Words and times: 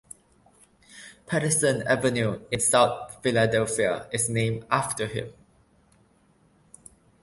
Pattison 1.27 1.83
Avenue 1.85 2.39
in 2.51 2.59
South 2.59 3.19
Philadelphia 3.21 4.07
is 4.11 4.31
named 4.31 4.65
after 4.71 5.05
him. 5.05 5.31